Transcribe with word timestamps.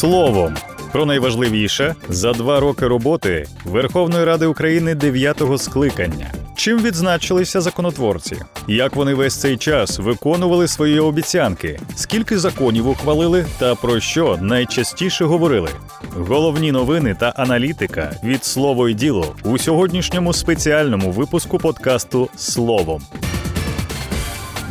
Словом. 0.00 0.56
Про 0.92 1.06
найважливіше 1.06 1.94
за 2.08 2.32
два 2.32 2.60
роки 2.60 2.86
роботи 2.86 3.46
Верховної 3.64 4.24
Ради 4.24 4.46
України 4.46 4.94
дев'ятого 4.94 5.58
скликання. 5.58 6.32
Чим 6.56 6.82
відзначилися 6.82 7.60
законотворці? 7.60 8.36
Як 8.68 8.96
вони 8.96 9.14
весь 9.14 9.40
цей 9.40 9.56
час 9.56 9.98
виконували 9.98 10.68
свої 10.68 11.00
обіцянки? 11.00 11.80
Скільки 11.96 12.38
законів 12.38 12.88
ухвалили 12.88 13.46
та 13.58 13.74
про 13.74 14.00
що 14.00 14.38
найчастіше 14.40 15.24
говорили? 15.24 15.68
Головні 16.16 16.72
новини 16.72 17.16
та 17.20 17.28
аналітика 17.28 18.12
від 18.24 18.44
слово 18.44 18.88
й 18.88 18.94
діло 18.94 19.34
у 19.44 19.58
сьогоднішньому 19.58 20.32
спеціальному 20.32 21.10
випуску 21.10 21.58
подкасту 21.58 22.28
Словом. 22.36 23.02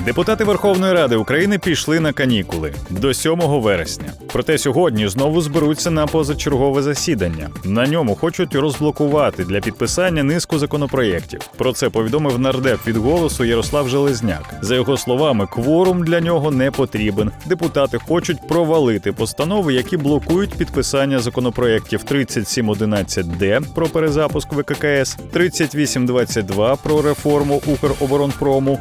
Депутати 0.06 0.44
Верховної 0.44 0.94
Ради 0.94 1.16
України 1.16 1.60
пішли 1.60 2.00
на 2.00 2.14
канікули 2.14 2.74
до 2.90 3.14
7 3.14 3.40
вересня. 3.40 4.14
Проте 4.28 4.58
сьогодні 4.58 5.08
знову 5.08 5.42
зберуться 5.42 5.92
на 5.92 6.08
позачергове 6.08 6.82
засідання. 6.82 7.50
На 7.66 7.88
ньому 7.88 8.16
хочуть 8.16 8.56
розблокувати 8.56 9.44
для 9.44 9.60
підписання 9.60 10.24
низку 10.24 10.60
законопроєктів. 10.60 11.40
Про 11.58 11.74
це 11.74 11.90
повідомив 11.90 12.40
нардеп 12.40 12.88
від 12.88 12.98
голосу 12.98 13.44
Ярослав 13.46 13.90
Железняк. 13.90 14.54
За 14.62 14.76
його 14.76 14.98
словами, 14.98 15.48
кворум 15.48 16.04
для 16.04 16.20
нього 16.20 16.52
не 16.52 16.72
потрібен. 16.72 17.32
Депутати 17.46 17.98
хочуть 18.08 18.48
провалити 18.48 19.12
постанови, 19.12 19.74
які 19.74 19.98
блокують 19.98 20.54
підписання 20.56 21.20
законопроєктів 21.20 22.04
3711Д 22.12 23.74
про 23.76 23.88
перезапуск 23.88 24.54
ВККС, 24.54 25.18
3822 25.32 26.76
про 26.76 27.02
реформу 27.02 27.62
Укроборонпрому, 27.68 28.80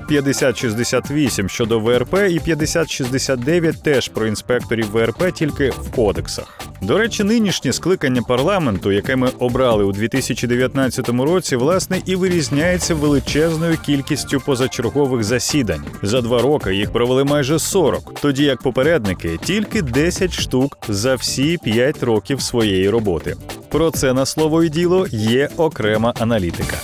5068 1.09 1.49
щодо 1.49 1.81
ВРП 1.81 2.15
і 2.31 2.41
5069 2.41 3.83
теж 3.83 4.09
про 4.09 4.27
інспекторів 4.27 4.91
ВРП 4.91 5.33
тільки 5.35 5.71
в 5.71 5.91
кодексах. 5.91 6.61
До 6.83 6.99
речі, 6.99 7.25
нинішнє 7.25 7.73
скликання 7.73 8.23
парламенту, 8.23 8.93
яке 8.93 9.17
ми 9.17 9.29
обрали 9.39 9.85
у 9.85 9.93
2019 9.93 11.09
році, 11.09 11.57
власне 11.57 12.03
і 12.07 12.17
вирізняється 12.17 12.95
величезною 12.95 13.79
кількістю 13.87 14.41
позачергових 14.41 15.25
засідань. 15.25 15.85
За 16.03 16.21
два 16.21 16.43
роки 16.43 16.75
їх 16.75 16.93
провели 16.93 17.25
майже 17.25 17.59
40, 17.59 18.21
тоді 18.21 18.45
як 18.45 18.63
попередники 18.63 19.39
тільки 19.45 19.83
10 19.83 20.33
штук 20.33 20.79
за 20.89 21.15
всі 21.15 21.59
5 21.65 22.03
років 22.03 22.41
своєї 22.43 22.91
роботи. 22.91 23.37
Про 23.69 23.91
це 23.91 24.13
на 24.13 24.27
слово 24.27 24.65
і 24.65 24.69
діло 24.69 25.07
є 25.11 25.49
окрема 25.57 26.15
аналітика. 26.19 26.77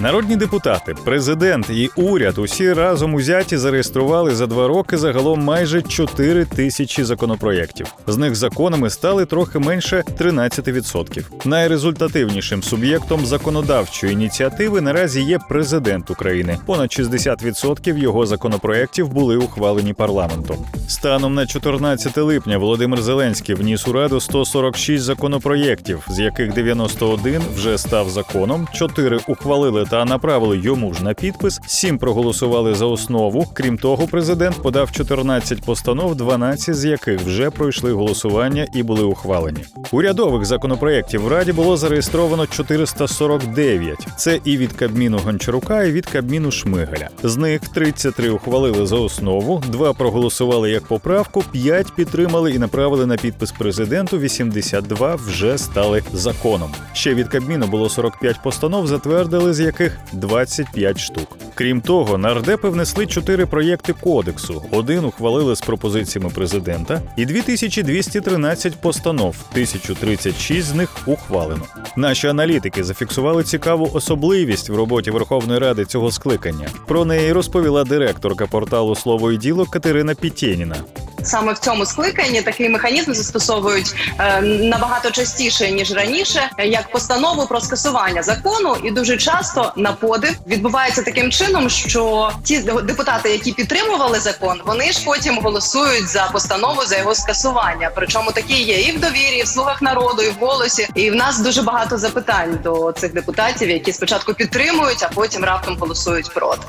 Народні 0.00 0.36
депутати, 0.36 0.94
президент 1.04 1.70
і 1.70 1.90
уряд 1.96 2.38
усі 2.38 2.72
разом 2.72 3.14
узяті 3.14 3.56
зареєстрували 3.56 4.34
за 4.34 4.46
два 4.46 4.68
роки 4.68 4.96
загалом 4.96 5.40
майже 5.40 5.82
4 5.82 6.44
тисячі 6.44 7.04
законопроєктів. 7.04 7.86
З 8.06 8.16
них 8.16 8.34
законами 8.34 8.90
стали 8.90 9.26
трохи 9.26 9.58
менше 9.58 10.04
13%. 10.18 11.24
Найрезультативнішим 11.44 12.62
суб'єктом 12.62 13.26
законодавчої 13.26 14.12
ініціативи 14.12 14.80
наразі 14.80 15.22
є 15.22 15.38
президент 15.48 16.10
України. 16.10 16.58
Понад 16.66 16.90
60% 16.90 17.98
його 17.98 18.26
законопроєктів 18.26 19.08
були 19.08 19.36
ухвалені 19.36 19.92
парламентом. 19.92 20.56
Станом 20.88 21.34
на 21.34 21.46
14 21.46 22.16
липня 22.16 22.58
Володимир 22.58 23.02
Зеленський 23.02 23.54
вніс 23.54 23.88
у 23.88 23.92
раду 23.92 24.20
146 24.20 25.04
законопроєктів, 25.04 26.06
з 26.08 26.18
яких 26.18 26.52
91 26.52 27.42
вже 27.54 27.78
став 27.78 28.10
законом, 28.10 28.68
4 28.72 29.18
ухвалили 29.28 29.84
та 29.90 30.04
направили 30.04 30.58
йому 30.58 30.94
ж 30.94 31.04
на 31.04 31.14
підпис. 31.14 31.60
Сім 31.66 31.98
проголосували 31.98 32.74
за 32.74 32.86
основу. 32.86 33.46
Крім 33.52 33.78
того, 33.78 34.06
президент 34.06 34.62
подав 34.62 34.92
14 34.92 35.62
постанов, 35.62 36.14
12 36.14 36.74
з 36.74 36.84
яких 36.84 37.20
вже 37.20 37.50
пройшли 37.50 37.92
голосування 37.92 38.66
і 38.74 38.82
були 38.82 39.02
ухвалені. 39.02 39.64
Урядових 39.92 40.44
законопроєктів 40.44 41.22
в 41.22 41.28
раді 41.28 41.52
було 41.52 41.76
зареєстровано 41.76 42.46
449. 42.46 44.06
Це 44.16 44.40
і 44.44 44.56
від 44.56 44.72
Кабміну 44.72 45.18
Гончарука, 45.18 45.84
і 45.84 45.92
від 45.92 46.06
Кабміну 46.06 46.50
Шмигаля. 46.50 47.08
З 47.22 47.36
них 47.36 47.60
33 47.60 48.30
ухвалили 48.30 48.86
за 48.86 48.96
основу, 48.96 49.62
2 49.68 49.92
проголосували 49.92 50.70
як 50.70 50.86
поправку, 50.86 51.44
5 51.52 51.94
підтримали 51.94 52.52
і 52.52 52.58
направили 52.58 53.06
на 53.06 53.16
підпис 53.16 53.52
президенту. 53.52 54.18
82 54.18 55.14
вже 55.14 55.58
стали 55.58 56.02
законом. 56.12 56.70
Ще 56.92 57.14
від 57.14 57.28
Кабміну 57.28 57.66
було 57.66 57.88
45 57.88 58.42
постанов, 58.42 58.86
затвердили 58.86 59.54
з 59.54 59.60
яких 59.60 59.77
25 60.12 60.98
штук. 60.98 61.38
Крім 61.54 61.80
того, 61.80 62.18
нардепи 62.18 62.68
внесли 62.68 63.06
4 63.06 63.46
проєкти 63.46 63.92
кодексу. 63.92 64.62
Один 64.70 65.04
ухвалили 65.04 65.56
з 65.56 65.60
пропозиціями 65.60 66.30
президента, 66.30 67.02
і 67.16 67.26
2213 67.26 68.80
постанов, 68.80 69.36
1036 69.52 70.66
з 70.66 70.74
них 70.74 70.90
ухвалено. 71.06 71.62
Наші 71.96 72.26
аналітики 72.26 72.84
зафіксували 72.84 73.44
цікаву 73.44 73.90
особливість 73.92 74.68
в 74.68 74.76
роботі 74.76 75.10
Верховної 75.10 75.58
Ради 75.58 75.84
цього 75.84 76.10
скликання. 76.10 76.68
Про 76.86 77.04
неї 77.04 77.32
розповіла 77.32 77.84
директорка 77.84 78.46
порталу 78.46 78.94
Слово 78.94 79.32
і 79.32 79.36
діло 79.36 79.66
Катерина 79.66 80.14
Пітєніна. 80.14 80.76
Саме 81.22 81.52
в 81.52 81.58
цьому 81.58 81.86
скликанні 81.86 82.42
такий 82.42 82.68
механізм 82.68 83.12
застосовують 83.12 83.94
е, 84.18 84.40
набагато 84.42 85.10
частіше 85.10 85.70
ніж 85.70 85.92
раніше, 85.92 86.50
як 86.58 86.92
постанову 86.92 87.46
про 87.46 87.60
скасування 87.60 88.22
закону, 88.22 88.76
і 88.84 88.90
дуже 88.90 89.16
часто 89.16 89.72
на 89.76 89.92
подив 89.92 90.34
відбувається 90.46 91.02
таким 91.02 91.30
чином, 91.30 91.70
що 91.70 92.30
ті 92.44 92.58
депутати, 92.58 93.30
які 93.30 93.52
підтримували 93.52 94.20
закон, 94.20 94.60
вони 94.66 94.92
ж 94.92 95.04
потім 95.04 95.38
голосують 95.38 96.08
за 96.08 96.22
постанову 96.32 96.82
за 96.86 96.96
його 96.96 97.14
скасування. 97.14 97.90
Причому 97.94 98.32
такі 98.32 98.62
є 98.62 98.80
і 98.80 98.96
в 98.96 99.00
довірі, 99.00 99.36
і 99.38 99.42
в 99.42 99.48
слугах 99.48 99.82
народу, 99.82 100.22
і 100.22 100.30
в 100.30 100.34
голосі. 100.40 100.88
І 100.94 101.10
в 101.10 101.14
нас 101.14 101.38
дуже 101.38 101.62
багато 101.62 101.98
запитань 101.98 102.58
до 102.64 102.92
цих 102.92 103.12
депутатів, 103.12 103.70
які 103.70 103.92
спочатку 103.92 104.34
підтримують, 104.34 105.02
а 105.02 105.08
потім 105.08 105.44
раптом 105.44 105.76
голосують 105.80 106.34
проти. 106.34 106.62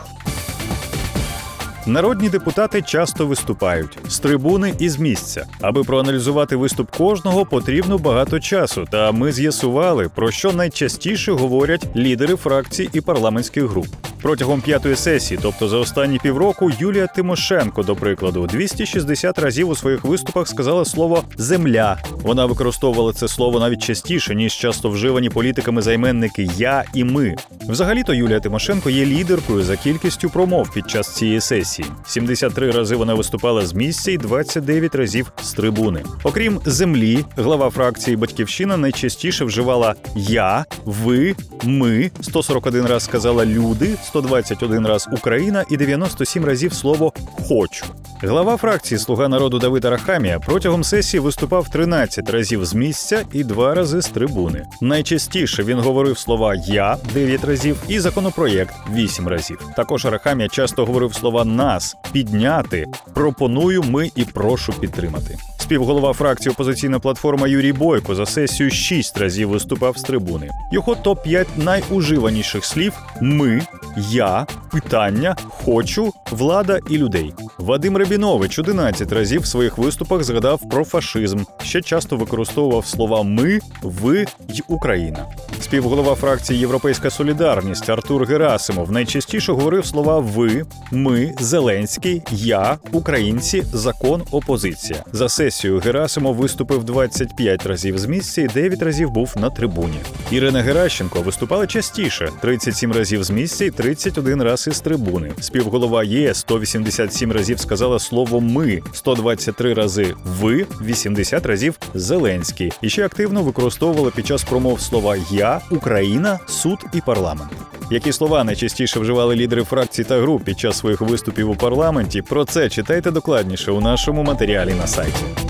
Народні 1.88 2.30
депутати 2.30 2.82
часто 2.82 3.26
виступають 3.26 3.98
з 4.08 4.20
трибуни 4.20 4.74
і 4.80 4.90
з 4.90 5.00
місця. 5.00 5.46
Аби 5.62 5.84
проаналізувати 5.84 6.56
виступ 6.56 6.92
кожного, 6.98 7.46
потрібно 7.46 7.98
багато 7.98 8.40
часу. 8.40 8.88
Та 8.92 9.12
ми 9.12 9.32
з'ясували, 9.32 10.10
про 10.16 10.32
що 10.32 10.52
найчастіше 10.52 11.32
говорять 11.32 11.88
лідери 11.96 12.36
фракцій 12.36 12.90
і 12.94 13.02
парламентських 13.02 13.64
груп. 13.64 13.88
Протягом 14.22 14.62
п'ятої 14.62 14.96
сесії, 14.96 15.40
тобто 15.44 15.68
за 15.68 15.78
останні 15.78 16.20
півроку, 16.20 16.72
Юлія 16.80 17.08
Тимошенко, 17.08 17.84
до 17.84 17.96
прикладу, 17.96 18.48
260 18.48 19.40
разів 19.40 19.70
у 19.70 19.76
своїх 19.76 20.04
виступах 20.04 20.48
сказала 20.48 20.86
слово 20.86 21.24
земля. 21.38 21.98
Вона 22.12 22.46
використовувала 22.46 23.14
це 23.14 23.28
слово 23.28 23.60
навіть 23.60 23.84
частіше, 23.84 24.36
ніж 24.36 24.54
часто 24.54 24.90
вживані 24.90 25.30
політиками 25.30 25.82
займенники 25.82 26.50
Я 26.58 26.84
і 26.94 27.04
ми. 27.04 27.36
Взагалі-то 27.68 28.14
Юлія 28.14 28.40
Тимошенко 28.40 28.90
є 28.90 29.06
лідеркою 29.06 29.64
за 29.64 29.78
кількістю 29.78 30.30
промов 30.30 30.74
під 30.74 30.90
час 30.90 31.16
цієї 31.16 31.42
сесії. 31.42 31.88
73 32.06 32.72
рази 32.72 32.96
вона 32.96 33.14
виступала 33.14 33.66
з 33.66 33.74
місця 33.74 34.12
і 34.12 34.18
29 34.18 34.96
разів 34.96 35.32
з 35.44 35.54
трибуни. 35.54 36.04
Окрім 36.24 36.60
землі, 36.66 37.26
глава 37.38 37.70
фракції 37.70 38.18
Батьківщина 38.18 38.78
найчастіше 38.78 39.46
вживала 39.46 39.96
я, 40.16 40.66
ви, 40.86 41.36
ми. 41.64 42.12
141 42.22 42.86
раз 42.86 43.04
сказала 43.04 43.46
люди, 43.46 43.96
121 44.10 44.88
раз 44.88 45.08
Україна 45.12 45.66
і 45.70 45.78
97 45.78 46.46
разів 46.46 46.74
слово 46.74 47.14
хочу. 47.48 47.86
Глава 48.22 48.58
фракції 48.58 49.00
Слуга 49.00 49.28
народу 49.28 49.60
Давид 49.60 49.86
Арахамія 49.86 50.40
протягом 50.40 50.84
сесії 50.84 51.22
виступав 51.22 51.70
13 51.70 52.30
разів 52.30 52.66
з 52.66 52.74
місця 52.74 53.24
і 53.34 53.44
2 53.44 53.76
рази 53.76 54.02
з 54.02 54.08
трибуни. 54.08 54.66
Найчастіше 54.82 55.64
він 55.64 55.80
говорив 55.80 56.18
слова 56.18 56.56
Я 56.68 56.98
9 57.14 57.44
разів 57.44 57.78
і 57.88 58.00
законопроєкт 58.00 58.74
8 58.94 59.28
разів. 59.28 59.70
Також 59.76 60.06
Арахамія 60.06 60.50
часто 60.50 60.86
говорив 60.86 61.14
слова 61.14 61.46
нас, 61.46 61.96
підняти, 62.12 62.86
пропоную 63.14 63.84
ми 63.84 64.12
і 64.16 64.24
прошу 64.24 64.74
підтримати. 64.74 65.38
Співголова 65.70 66.14
фракції 66.14 66.52
опозиційна 66.52 67.00
платформа 67.00 67.48
Юрій 67.48 67.74
Бойко 67.74 68.16
за 68.16 68.26
сесію 68.26 68.70
шість 68.70 69.18
разів 69.18 69.50
виступав 69.50 69.98
з 69.98 70.02
трибуни. 70.02 70.50
Його 70.72 70.96
топ 70.96 71.24
5 71.24 71.48
найуживаніших 71.58 72.66
слів: 72.66 72.94
ми, 73.22 73.62
я, 73.98 74.48
питання, 74.72 75.36
хочу, 75.50 76.14
влада 76.32 76.80
і 76.90 76.98
людей. 76.98 77.34
Вадим 77.58 77.98
Рабінович 77.98 78.60
11 78.60 79.12
разів 79.12 79.42
в 79.42 79.46
своїх 79.46 79.78
виступах 79.78 80.24
згадав 80.24 80.70
про 80.70 80.86
фашизм. 80.86 81.40
Ще 81.64 81.82
часто 81.82 82.18
використовував 82.18 82.86
слова 82.86 83.24
ми, 83.24 83.60
ви 83.82 84.26
й 84.50 84.64
Україна. 84.68 85.26
Співголова 85.70 86.16
фракції 86.16 86.60
Європейська 86.60 87.10
Солідарність 87.10 87.90
Артур 87.90 88.26
Герасимов 88.26 88.92
найчастіше 88.92 89.52
говорив 89.52 89.86
слова 89.86 90.20
ви, 90.20 90.66
ми, 90.92 91.34
Зеленський, 91.40 92.22
я, 92.32 92.78
українці, 92.92 93.64
закон, 93.74 94.24
опозиція. 94.32 95.04
За 95.14 95.30
сесію 95.30 95.80
Герасимов 95.80 96.36
виступив 96.36 96.84
25 96.84 97.66
разів 97.66 97.98
з 97.98 98.06
місця 98.06 98.42
і 98.42 98.48
9 98.48 98.82
разів 98.82 99.10
був 99.10 99.36
на 99.38 99.50
трибуні. 99.50 100.00
Ірина 100.32 100.62
Геращенко 100.62 101.22
виступала 101.22 101.68
частіше 101.68 102.30
37 102.42 102.92
разів 102.92 103.24
з 103.24 103.30
місця 103.30 103.66
і 103.66 103.72
31 103.72 104.44
раз 104.44 104.68
із 104.68 104.80
трибуни. 104.80 105.32
Співголова 105.40 106.04
ЄС 106.04 106.38
187 106.38 107.32
разів 107.32 107.60
сказала 107.60 108.00
слово 108.00 108.42
ми, 108.42 108.82
123 108.94 109.74
рази 109.74 110.14
ви, 110.26 110.66
80 110.82 111.46
разів 111.46 111.80
Зеленський. 111.94 112.72
І 112.82 112.90
ще 112.90 113.06
активно 113.06 113.44
використовувала 113.44 114.12
під 114.12 114.28
час 114.28 114.44
промов 114.44 114.82
слова 114.82 115.16
я, 115.32 115.59
Україна, 115.72 116.40
суд 116.48 116.86
і 116.94 117.02
парламент. 117.02 117.52
Які 117.92 118.12
слова 118.12 118.44
найчастіше 118.44 119.00
вживали 119.00 119.36
лідери 119.36 119.64
фракцій 119.64 120.04
та 120.04 120.22
груп 120.22 120.44
під 120.44 120.60
час 120.60 120.78
своїх 120.78 121.02
виступів 121.02 121.50
у 121.50 121.56
парламенті? 121.56 122.22
Про 122.22 122.46
це 122.46 122.70
читайте 122.70 123.12
докладніше 123.12 123.72
у 123.72 123.82
нашому 123.82 124.24
матеріалі 124.24 124.74
на 124.74 124.88
сайті. 124.88 125.49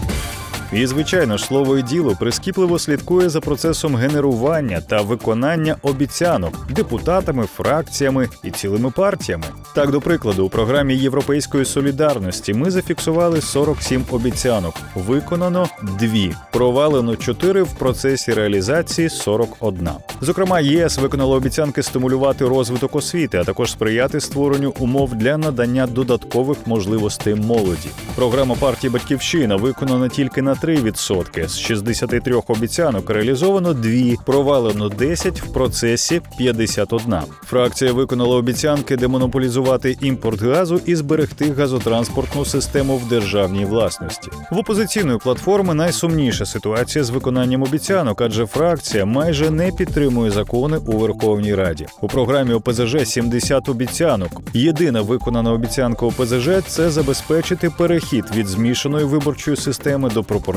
І, 0.73 0.87
звичайно 0.87 1.37
ж, 1.37 1.45
слово 1.45 1.77
і 1.77 1.83
діло 1.83 2.15
прискіпливо 2.19 2.79
слідкує 2.79 3.29
за 3.29 3.41
процесом 3.41 3.95
генерування 3.95 4.81
та 4.81 5.01
виконання 5.01 5.75
обіцянок 5.81 6.67
депутатами, 6.69 7.45
фракціями 7.45 8.29
і 8.43 8.51
цілими 8.51 8.91
партіями. 8.91 9.43
Так, 9.75 9.91
до 9.91 10.01
прикладу, 10.01 10.45
у 10.45 10.49
програмі 10.49 10.95
Європейської 10.95 11.65
солідарності 11.65 12.53
ми 12.53 12.71
зафіксували 12.71 13.41
47 13.41 14.05
обіцянок. 14.11 14.73
Виконано 14.95 15.67
2. 15.99 16.09
провалено 16.51 17.15
4 17.15 17.63
в 17.63 17.73
процесі 17.73 18.33
реалізації 18.33 19.09
41. 19.09 19.89
Зокрема, 20.21 20.59
ЄС 20.59 20.97
виконало 20.97 21.35
обіцянки 21.35 21.83
стимулювати 21.83 22.47
розвиток 22.47 22.95
освіти, 22.95 23.37
а 23.37 23.43
також 23.43 23.71
сприяти 23.71 24.19
створенню 24.19 24.73
умов 24.79 25.15
для 25.15 25.37
надання 25.37 25.87
додаткових 25.87 26.57
можливостей 26.65 27.35
молоді. 27.35 27.89
Програма 28.15 28.55
партії 28.55 28.91
Батьківщина 28.91 29.55
виконана 29.55 30.09
тільки 30.09 30.41
на 30.41 30.55
3%. 30.63 31.47
З 31.47 31.59
63 31.59 32.35
обіцянок 32.47 33.09
реалізовано 33.09 33.73
2, 33.73 33.91
провалено 34.25 34.89
10, 34.89 35.41
в 35.41 35.53
процесі 35.53 36.21
51. 36.37 37.15
Фракція 37.43 37.93
виконала 37.93 38.35
обіцянки 38.35 38.97
демонополізувати 38.97 39.97
імпорт 40.01 40.41
газу 40.41 40.81
і 40.85 40.95
зберегти 40.95 41.53
газотранспортну 41.53 42.45
систему 42.45 42.97
в 42.97 43.09
державній 43.09 43.65
власності. 43.65 44.31
В 44.51 44.57
опозиційної 44.57 45.17
платформи 45.17 45.73
найсумніша 45.73 46.45
ситуація 46.45 47.03
з 47.03 47.09
виконанням 47.09 47.63
обіцянок, 47.63 48.21
адже 48.21 48.45
фракція 48.45 49.05
майже 49.05 49.49
не 49.49 49.71
підтримує 49.71 50.31
закони 50.31 50.77
у 50.77 50.97
Верховній 50.97 51.55
Раді. 51.55 51.85
У 52.01 52.07
програмі 52.07 52.53
ОПЗЖ 52.53 53.07
70 53.07 53.69
обіцянок. 53.69 54.41
Єдина 54.53 55.01
виконана 55.01 55.51
обіцянка 55.51 56.05
ОПЗЖ– 56.05 56.49
це 56.67 56.89
забезпечити 56.89 57.69
перехід 57.77 58.25
від 58.35 58.47
змішаної 58.47 59.05
виборчої 59.05 59.57
системи 59.57 60.09
до 60.09 60.23
пропорційної 60.23 60.48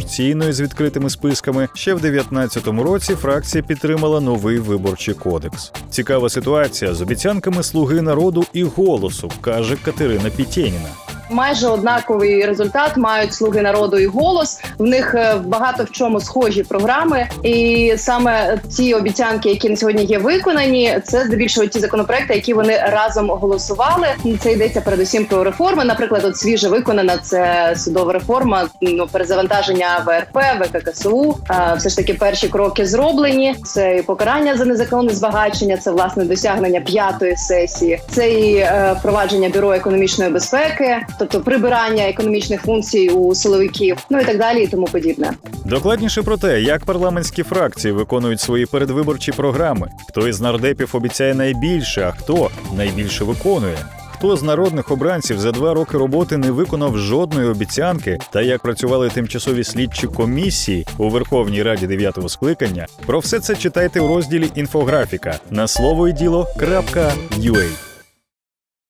з 0.52 0.60
відкритими 0.60 1.10
списками. 1.10 1.68
Ще 1.74 1.94
в 1.94 2.00
2019 2.00 2.66
році 2.66 3.14
фракція 3.14 3.64
підтримала 3.64 4.20
новий 4.20 4.58
виборчий 4.58 5.14
кодекс. 5.14 5.72
Цікава 5.90 6.28
ситуація 6.28 6.94
з 6.94 7.02
обіцянками 7.02 7.62
слуги 7.62 8.02
народу 8.02 8.44
і 8.52 8.64
голосу, 8.64 9.30
каже 9.40 9.76
Катерина 9.84 10.30
Пітєніна. 10.36 10.88
Майже 11.32 11.68
однаковий 11.68 12.46
результат 12.46 12.96
мають 12.96 13.34
слуги 13.34 13.62
народу 13.62 13.98
і 13.98 14.06
голос. 14.06 14.60
В 14.78 14.82
них 14.82 15.14
е, 15.14 15.34
багато 15.44 15.84
в 15.84 15.90
чому 15.90 16.20
схожі 16.20 16.62
програми, 16.62 17.28
і 17.42 17.92
саме 17.96 18.58
ті 18.76 18.94
обіцянки, 18.94 19.48
які 19.48 19.70
на 19.70 19.76
сьогодні 19.76 20.04
є 20.04 20.18
виконані, 20.18 20.98
це 21.04 21.24
здебільшого 21.24 21.66
ті 21.66 21.80
законопроекти, 21.80 22.34
які 22.34 22.54
вони 22.54 22.76
разом 22.92 23.30
голосували. 23.30 24.06
Це 24.40 24.52
йдеться 24.52 24.80
передусім 24.80 25.24
про 25.24 25.44
реформи. 25.44 25.84
Наприклад, 25.84 26.24
от 26.24 26.36
свіже 26.36 26.68
виконана 26.68 27.18
це 27.18 27.74
судова 27.76 28.12
реформа, 28.12 28.68
ну 28.80 29.06
перезавантаження 29.12 30.04
ВРП, 30.06 30.38
ВККСУ. 30.60 31.36
Все 31.76 31.88
ж 31.88 31.96
таки 31.96 32.14
перші 32.14 32.48
кроки 32.48 32.86
зроблені. 32.86 33.54
Це 33.64 33.96
і 33.96 34.02
покарання 34.02 34.56
за 34.56 34.64
незаконне 34.64 35.12
збагачення, 35.12 35.76
це 35.76 35.90
власне 35.90 36.24
досягнення 36.24 36.80
п'ятої 36.80 37.36
сесії, 37.36 38.00
це 38.10 38.30
і 38.30 38.56
е, 38.56 38.96
впровадження 38.98 39.48
бюро 39.48 39.72
економічної 39.72 40.30
безпеки 40.30 40.96
тобто 41.22 41.40
прибирання 41.40 42.08
економічних 42.08 42.62
функцій 42.62 43.08
у 43.08 43.34
силовиків, 43.34 43.96
ну 44.10 44.20
і 44.20 44.24
так 44.24 44.38
далі, 44.38 44.64
і 44.64 44.66
тому 44.66 44.86
подібне. 44.86 45.32
Докладніше 45.64 46.22
про 46.22 46.36
те, 46.36 46.62
як 46.62 46.84
парламентські 46.84 47.42
фракції 47.42 47.92
виконують 47.92 48.40
свої 48.40 48.66
передвиборчі 48.66 49.32
програми, 49.32 49.90
хто 50.08 50.28
із 50.28 50.40
нардепів 50.40 50.90
обіцяє 50.92 51.34
найбільше, 51.34 52.02
а 52.02 52.22
хто 52.22 52.50
найбільше 52.76 53.24
виконує. 53.24 53.78
Хто 54.12 54.36
з 54.36 54.42
народних 54.42 54.90
обранців 54.90 55.40
за 55.40 55.52
два 55.52 55.74
роки 55.74 55.98
роботи 55.98 56.36
не 56.36 56.50
виконав 56.50 56.98
жодної 56.98 57.48
обіцянки, 57.48 58.18
та 58.32 58.42
як 58.42 58.62
працювали 58.62 59.08
тимчасові 59.08 59.64
слідчі 59.64 60.06
комісії 60.06 60.86
у 60.98 61.08
Верховній 61.08 61.62
Раді 61.62 61.86
дев'ятого 61.86 62.28
скликання? 62.28 62.86
Про 63.06 63.18
все 63.18 63.40
це 63.40 63.56
читайте 63.56 64.00
у 64.00 64.08
розділі 64.08 64.50
інфографіка 64.54 65.38
на 65.50 65.68
слово 65.68 66.08
і 66.08 66.12
діло.ua. 66.12 67.91